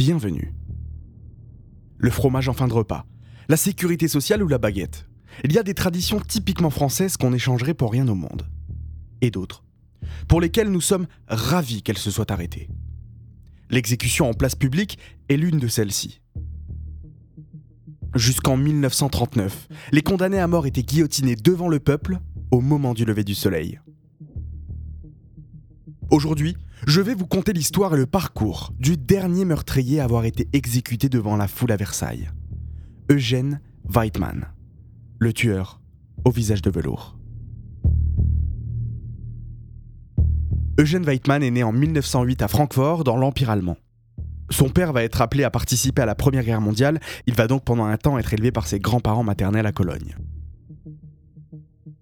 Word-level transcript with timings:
bienvenue. 0.00 0.54
Le 1.98 2.08
fromage 2.08 2.48
en 2.48 2.54
fin 2.54 2.66
de 2.66 2.72
repas, 2.72 3.04
la 3.50 3.58
sécurité 3.58 4.08
sociale 4.08 4.42
ou 4.42 4.48
la 4.48 4.56
baguette. 4.56 5.06
Il 5.44 5.52
y 5.52 5.58
a 5.58 5.62
des 5.62 5.74
traditions 5.74 6.20
typiquement 6.20 6.70
françaises 6.70 7.18
qu'on 7.18 7.34
échangerait 7.34 7.74
pour 7.74 7.92
rien 7.92 8.08
au 8.08 8.14
monde. 8.14 8.48
Et 9.20 9.30
d'autres, 9.30 9.62
pour 10.26 10.40
lesquelles 10.40 10.70
nous 10.70 10.80
sommes 10.80 11.06
ravis 11.28 11.82
qu'elles 11.82 11.98
se 11.98 12.10
soient 12.10 12.32
arrêtées. 12.32 12.70
L'exécution 13.68 14.30
en 14.30 14.32
place 14.32 14.54
publique 14.54 14.98
est 15.28 15.36
l'une 15.36 15.58
de 15.58 15.68
celles-ci. 15.68 16.22
Jusqu'en 18.14 18.56
1939, 18.56 19.68
les 19.92 20.00
condamnés 20.00 20.40
à 20.40 20.46
mort 20.46 20.66
étaient 20.66 20.82
guillotinés 20.82 21.36
devant 21.36 21.68
le 21.68 21.78
peuple 21.78 22.20
au 22.50 22.62
moment 22.62 22.94
du 22.94 23.04
lever 23.04 23.22
du 23.22 23.34
soleil. 23.34 23.78
Aujourd'hui, 26.10 26.56
je 26.88 27.00
vais 27.00 27.14
vous 27.14 27.26
conter 27.26 27.52
l'histoire 27.52 27.94
et 27.94 27.96
le 27.96 28.06
parcours 28.06 28.72
du 28.80 28.96
dernier 28.96 29.44
meurtrier 29.44 30.00
à 30.00 30.04
avoir 30.04 30.24
été 30.24 30.48
exécuté 30.52 31.08
devant 31.08 31.36
la 31.36 31.46
foule 31.46 31.70
à 31.70 31.76
Versailles. 31.76 32.28
Eugène 33.08 33.60
Weidmann, 33.88 34.48
le 35.20 35.32
tueur 35.32 35.80
au 36.24 36.32
visage 36.32 36.62
de 36.62 36.70
velours. 36.70 37.16
Eugène 40.80 41.04
Weidmann 41.04 41.44
est 41.44 41.50
né 41.52 41.62
en 41.62 41.70
1908 41.72 42.42
à 42.42 42.48
Francfort, 42.48 43.04
dans 43.04 43.16
l'Empire 43.16 43.50
allemand. 43.50 43.76
Son 44.50 44.68
père 44.68 44.92
va 44.92 45.04
être 45.04 45.20
appelé 45.20 45.44
à 45.44 45.50
participer 45.50 46.02
à 46.02 46.06
la 46.06 46.16
Première 46.16 46.42
Guerre 46.42 46.60
mondiale, 46.60 46.98
il 47.28 47.34
va 47.34 47.46
donc 47.46 47.64
pendant 47.64 47.84
un 47.84 47.96
temps 47.96 48.18
être 48.18 48.34
élevé 48.34 48.50
par 48.50 48.66
ses 48.66 48.80
grands-parents 48.80 49.22
maternels 49.22 49.66
à 49.66 49.72
Cologne. 49.72 50.16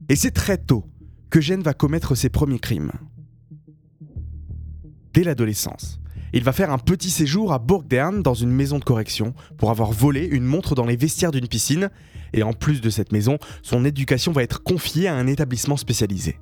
Et 0.08 0.16
c'est 0.16 0.30
très 0.30 0.56
tôt 0.56 0.86
qu'Eugène 1.28 1.62
va 1.62 1.74
commettre 1.74 2.14
ses 2.14 2.30
premiers 2.30 2.58
crimes. 2.58 2.92
Dès 5.14 5.24
l'adolescence, 5.24 6.00
il 6.32 6.44
va 6.44 6.52
faire 6.52 6.70
un 6.70 6.78
petit 6.78 7.10
séjour 7.10 7.52
à 7.52 7.58
Burgdern 7.58 8.22
dans 8.22 8.34
une 8.34 8.50
maison 8.50 8.78
de 8.78 8.84
correction 8.84 9.32
pour 9.56 9.70
avoir 9.70 9.92
volé 9.92 10.26
une 10.26 10.44
montre 10.44 10.74
dans 10.74 10.84
les 10.84 10.96
vestiaires 10.96 11.32
d'une 11.32 11.48
piscine, 11.48 11.90
et 12.34 12.42
en 12.42 12.52
plus 12.52 12.80
de 12.80 12.90
cette 12.90 13.12
maison, 13.12 13.38
son 13.62 13.84
éducation 13.84 14.32
va 14.32 14.42
être 14.42 14.62
confiée 14.62 15.08
à 15.08 15.14
un 15.14 15.26
établissement 15.26 15.78
spécialisé. 15.78 16.38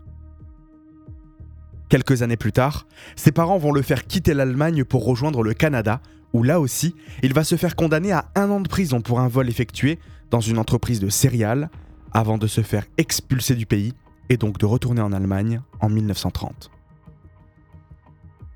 Quelques 1.88 2.22
années 2.22 2.36
plus 2.36 2.52
tard, 2.52 2.88
ses 3.14 3.30
parents 3.30 3.58
vont 3.58 3.70
le 3.70 3.82
faire 3.82 4.06
quitter 4.06 4.34
l'Allemagne 4.34 4.82
pour 4.82 5.04
rejoindre 5.04 5.44
le 5.44 5.54
Canada, 5.54 6.00
où 6.32 6.42
là 6.42 6.58
aussi, 6.58 6.96
il 7.22 7.32
va 7.32 7.44
se 7.44 7.54
faire 7.54 7.76
condamner 7.76 8.10
à 8.10 8.28
un 8.34 8.50
an 8.50 8.60
de 8.60 8.68
prison 8.68 9.00
pour 9.00 9.20
un 9.20 9.28
vol 9.28 9.48
effectué 9.48 10.00
dans 10.30 10.40
une 10.40 10.58
entreprise 10.58 10.98
de 10.98 11.08
céréales, 11.08 11.70
avant 12.12 12.38
de 12.38 12.48
se 12.48 12.62
faire 12.62 12.86
expulser 12.98 13.54
du 13.54 13.66
pays 13.66 13.92
et 14.28 14.36
donc 14.36 14.58
de 14.58 14.66
retourner 14.66 15.00
en 15.00 15.12
Allemagne 15.12 15.60
en 15.80 15.88
1930. 15.88 16.70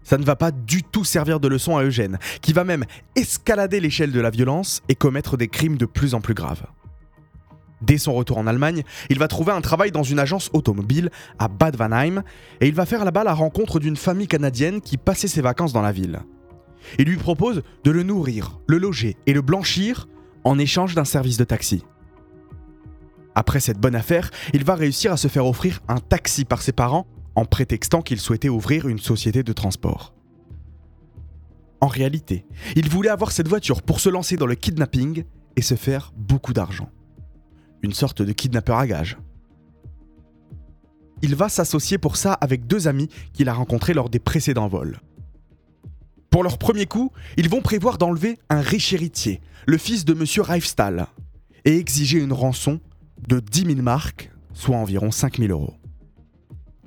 Ça 0.03 0.19
ne 0.19 0.25
va 0.25 0.37
pas 0.37 0.51
du 0.51 0.83
tout 0.83 1.05
servir 1.05 1.41
de 1.41 1.49
leçon 1.49 1.77
à 1.77 1.85
Eugène, 1.85 2.19
qui 2.41 2.53
va 2.53 2.65
même 2.65 2.85
escalader 3.17 3.81
l'échelle 3.81 4.13
de 4.13 4.21
la 4.21 4.31
violence 4.31 4.83
et 4.89 4.95
commettre 4.95 5.37
des 5.37 5.49
crimes 5.49 5.77
de 5.77 5.87
plus 5.87 6.15
en 6.15 6.21
plus 6.21 6.35
graves. 6.35 6.65
Dès 7.83 7.99
son 7.99 8.13
retour 8.13 8.39
en 8.39 8.47
Allemagne, 8.47 8.83
il 9.09 9.19
va 9.19 9.29
trouver 9.29 9.53
un 9.53 9.61
travail 9.61 9.91
dans 9.91 10.03
une 10.03 10.19
agence 10.19 10.51
automobile 10.53 11.11
à 11.39 11.49
Bad 11.49 11.77
Vanheim 11.77 12.23
et 12.61 12.69
il 12.69 12.75
va 12.75 12.85
faire 12.85 13.05
là-bas 13.05 13.25
la 13.25 13.33
rencontre 13.33 13.81
d'une 13.81 13.97
famille 13.97 14.29
canadienne 14.29 14.81
qui 14.81 14.99
passait 14.99 15.29
ses 15.29 15.41
vacances 15.41 15.73
dans 15.73 15.81
la 15.81 15.93
ville. 15.93 16.21
Il 16.99 17.07
lui 17.07 17.17
propose 17.17 17.63
de 17.85 17.91
le 17.91 18.03
nourrir, 18.03 18.61
le 18.67 18.79
loger 18.79 19.17
et 19.27 19.33
le 19.33 19.43
blanchir 19.43 20.09
en 20.45 20.59
échange 20.59 20.95
d'un 20.95 21.05
service 21.05 21.37
de 21.37 21.45
taxi. 21.45 21.85
Après 23.35 23.61
cette 23.61 23.79
bonne 23.79 23.95
affaire, 23.95 24.31
il 24.53 24.65
va 24.65 24.75
réussir 24.75 25.13
à 25.13 25.17
se 25.17 25.29
faire 25.29 25.47
offrir 25.47 25.81
un 25.89 25.99
taxi 25.99 26.45
par 26.45 26.63
ses 26.63 26.73
parents 26.73 27.07
en 27.35 27.45
prétextant 27.45 28.03
qu'il 28.03 28.21
souhaitait 28.21 28.49
ouvrir 28.49 28.89
une 28.89 28.99
société 28.99 29.43
de 29.43 29.53
transport. 29.53 30.15
En 31.81 31.87
réalité, 31.87 32.45
il 32.77 32.89
voulait 32.89 33.09
avoir 33.09 33.33
cette 33.33 33.49
voiture 33.49 33.83
pour 33.83 34.01
se 34.01 34.09
lancer 34.09 34.37
dans 34.37 34.47
le 34.47 34.55
kidnapping 34.55 35.25
et 35.57 35.63
se 35.63 35.75
faire 35.75 36.13
beaucoup 36.17 36.53
d'argent 36.53 36.91
une 37.83 37.93
sorte 37.93 38.23
de 38.23 38.33
kidnappeur 38.33 38.79
à 38.79 38.87
gage. 38.87 39.19
Il 41.23 41.35
va 41.35 41.49
s'associer 41.49 41.99
pour 41.99 42.17
ça 42.17 42.33
avec 42.35 42.67
deux 42.67 42.89
amis 42.89 43.09
qu'il 43.33 43.49
a 43.49 43.55
rencontrés 43.55 43.95
lors 43.95 44.09
des 44.09 44.19
précédents 44.19 44.69
vols. 44.69 45.01
Pour 46.31 46.43
leur 46.43 46.59
premier 46.59 46.87
coup, 46.87 47.11
ils 47.37 47.49
vont 47.49 47.61
prévoir 47.61 47.99
d'enlever 47.99 48.39
un 48.49 48.61
riche 48.61 48.93
héritier, 48.93 49.41
le 49.67 49.77
fils 49.77 50.05
de 50.05 50.13
M. 50.13 50.25
Reifstahl, 50.45 51.07
et 51.65 51.77
exiger 51.77 52.19
une 52.19 52.33
rançon 52.33 52.81
de 53.29 53.41
10 53.41 53.67
000 53.67 53.83
marques, 53.83 54.31
soit 54.55 54.77
environ 54.77 55.11
5 55.11 55.39
000 55.39 55.51
euros. 55.51 55.75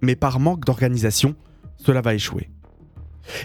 Mais 0.03 0.15
par 0.15 0.39
manque 0.39 0.65
d'organisation, 0.65 1.35
cela 1.77 2.01
va 2.01 2.13
échouer. 2.13 2.51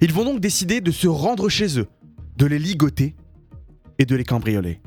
Ils 0.02 0.12
vont 0.12 0.24
donc 0.24 0.40
décider 0.40 0.82
de 0.82 0.90
se 0.90 1.08
rendre 1.08 1.48
chez 1.48 1.78
eux, 1.78 1.88
de 2.36 2.44
les 2.44 2.58
ligoter 2.58 3.16
et 3.98 4.04
de 4.04 4.14
les 4.14 4.24
cambrioler 4.24 4.82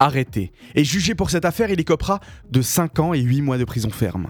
arrêté. 0.00 0.50
Et 0.74 0.82
jugé 0.82 1.14
pour 1.14 1.30
cette 1.30 1.44
affaire, 1.44 1.70
il 1.70 1.78
écopera 1.78 2.18
de 2.50 2.62
5 2.62 2.98
ans 2.98 3.14
et 3.14 3.20
8 3.20 3.42
mois 3.42 3.58
de 3.58 3.64
prison 3.64 3.90
ferme. 3.90 4.28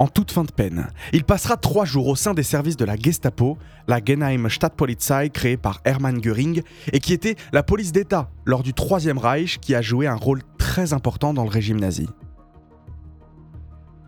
En 0.00 0.08
toute 0.08 0.32
fin 0.32 0.42
de 0.42 0.50
peine, 0.50 0.88
il 1.12 1.24
passera 1.24 1.56
3 1.56 1.84
jours 1.84 2.08
au 2.08 2.16
sein 2.16 2.34
des 2.34 2.42
services 2.42 2.76
de 2.76 2.84
la 2.84 2.96
Gestapo, 2.96 3.56
la 3.86 4.00
Genheim 4.04 4.50
Stadtpolizei 4.50 5.30
créée 5.30 5.56
par 5.56 5.80
Hermann 5.84 6.20
Göring, 6.20 6.62
et 6.92 6.98
qui 6.98 7.12
était 7.12 7.36
la 7.52 7.62
police 7.62 7.92
d'État 7.92 8.28
lors 8.44 8.64
du 8.64 8.74
Troisième 8.74 9.18
Reich 9.18 9.58
qui 9.60 9.74
a 9.74 9.80
joué 9.80 10.08
un 10.08 10.16
rôle 10.16 10.42
très 10.58 10.92
important 10.92 11.32
dans 11.32 11.44
le 11.44 11.50
régime 11.50 11.78
nazi. 11.78 12.08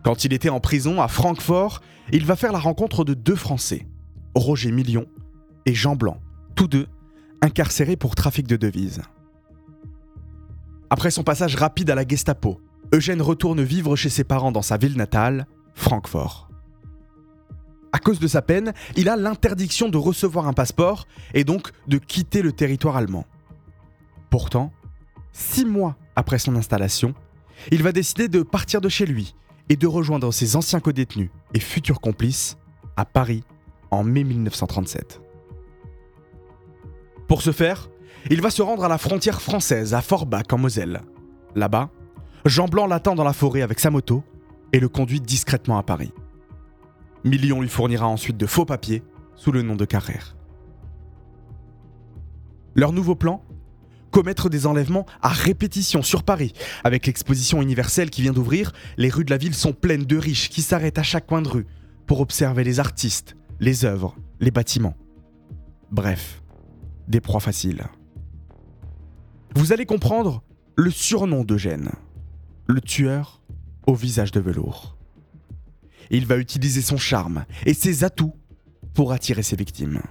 Quand 0.03 0.23
il 0.23 0.33
était 0.33 0.49
en 0.49 0.59
prison 0.59 1.01
à 1.01 1.07
Francfort, 1.07 1.81
il 2.11 2.25
va 2.25 2.35
faire 2.35 2.51
la 2.51 2.59
rencontre 2.59 3.03
de 3.03 3.13
deux 3.13 3.35
Français, 3.35 3.87
Roger 4.35 4.71
Million 4.71 5.05
et 5.65 5.73
Jean 5.73 5.95
Blanc, 5.95 6.19
tous 6.55 6.67
deux 6.67 6.87
incarcérés 7.41 7.97
pour 7.97 8.15
trafic 8.15 8.47
de 8.47 8.55
devises. 8.55 9.01
Après 10.89 11.11
son 11.11 11.23
passage 11.23 11.55
rapide 11.55 11.89
à 11.89 11.95
la 11.95 12.07
Gestapo, 12.07 12.61
Eugène 12.93 13.21
retourne 13.21 13.61
vivre 13.61 13.95
chez 13.95 14.09
ses 14.09 14.23
parents 14.23 14.51
dans 14.51 14.61
sa 14.61 14.77
ville 14.77 14.95
natale, 14.95 15.45
Francfort. 15.75 16.49
À 17.91 17.99
cause 17.99 18.19
de 18.19 18.27
sa 18.27 18.41
peine, 18.41 18.73
il 18.95 19.09
a 19.09 19.17
l'interdiction 19.17 19.89
de 19.89 19.97
recevoir 19.97 20.47
un 20.47 20.53
passeport 20.53 21.05
et 21.33 21.43
donc 21.43 21.71
de 21.87 21.97
quitter 21.97 22.41
le 22.41 22.51
territoire 22.51 22.95
allemand. 22.95 23.25
Pourtant, 24.29 24.71
six 25.33 25.65
mois 25.65 25.97
après 26.15 26.39
son 26.39 26.55
installation, 26.55 27.13
il 27.71 27.83
va 27.83 27.91
décider 27.91 28.27
de 28.27 28.41
partir 28.41 28.81
de 28.81 28.89
chez 28.89 29.05
lui 29.05 29.35
et 29.69 29.75
de 29.75 29.87
rejoindre 29.87 30.31
ses 30.31 30.55
anciens 30.55 30.79
codétenus 30.79 31.29
et 31.53 31.59
futurs 31.59 31.99
complices 31.99 32.57
à 32.95 33.05
Paris 33.05 33.43
en 33.91 34.03
mai 34.03 34.23
1937. 34.23 35.21
Pour 37.27 37.41
ce 37.41 37.51
faire, 37.51 37.89
il 38.29 38.41
va 38.41 38.49
se 38.49 38.61
rendre 38.61 38.83
à 38.83 38.87
la 38.87 38.97
frontière 38.97 39.41
française, 39.41 39.93
à 39.93 40.01
Forbach 40.01 40.51
en 40.51 40.57
Moselle. 40.57 41.01
Là-bas, 41.55 41.89
Jean 42.45 42.67
Blanc 42.67 42.87
l'attend 42.87 43.15
dans 43.15 43.23
la 43.23 43.33
forêt 43.33 43.61
avec 43.61 43.79
sa 43.79 43.89
moto 43.89 44.23
et 44.73 44.79
le 44.79 44.89
conduit 44.89 45.19
discrètement 45.19 45.77
à 45.77 45.83
Paris. 45.83 46.13
Million 47.23 47.61
lui 47.61 47.69
fournira 47.69 48.07
ensuite 48.07 48.37
de 48.37 48.45
faux 48.45 48.65
papiers 48.65 49.03
sous 49.35 49.51
le 49.51 49.61
nom 49.61 49.75
de 49.75 49.85
Carrère. 49.85 50.35
Leur 52.75 52.91
nouveau 52.91 53.15
plan 53.15 53.43
Commettre 54.17 54.49
des 54.49 54.65
enlèvements 54.65 55.05
à 55.21 55.29
répétition 55.29 56.01
sur 56.01 56.23
Paris. 56.23 56.51
Avec 56.83 57.05
l'exposition 57.05 57.61
universelle 57.61 58.09
qui 58.09 58.23
vient 58.23 58.33
d'ouvrir, 58.33 58.71
les 58.97 59.09
rues 59.09 59.23
de 59.23 59.29
la 59.29 59.37
ville 59.37 59.53
sont 59.53 59.73
pleines 59.73 60.05
de 60.05 60.17
riches 60.17 60.49
qui 60.49 60.63
s'arrêtent 60.63 60.97
à 60.97 61.03
chaque 61.03 61.27
coin 61.27 61.43
de 61.43 61.47
rue 61.47 61.67
pour 62.07 62.19
observer 62.19 62.63
les 62.63 62.79
artistes, 62.79 63.37
les 63.59 63.85
œuvres, 63.85 64.15
les 64.39 64.49
bâtiments. 64.49 64.97
Bref, 65.91 66.41
des 67.07 67.21
proies 67.21 67.39
faciles. 67.39 67.83
Vous 69.53 69.71
allez 69.71 69.85
comprendre 69.85 70.41
le 70.75 70.89
surnom 70.89 71.43
d'Eugène, 71.43 71.91
le 72.65 72.81
tueur 72.81 73.43
au 73.85 73.93
visage 73.93 74.31
de 74.31 74.39
velours. 74.39 74.97
Il 76.09 76.25
va 76.25 76.37
utiliser 76.37 76.81
son 76.81 76.97
charme 76.97 77.45
et 77.67 77.75
ses 77.75 78.03
atouts 78.03 78.33
pour 78.95 79.11
attirer 79.11 79.43
ses 79.43 79.57
victimes. 79.57 80.01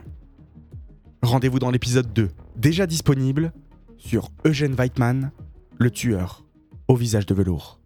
Rendez-vous 1.22 1.58
dans 1.58 1.72
l'épisode 1.72 2.12
2, 2.12 2.30
déjà 2.54 2.86
disponible, 2.86 3.52
sur 3.98 4.30
Eugène 4.44 4.74
Weitmann, 4.74 5.30
le 5.78 5.90
tueur 5.90 6.44
au 6.88 6.96
visage 6.96 7.26
de 7.26 7.34
velours. 7.34 7.80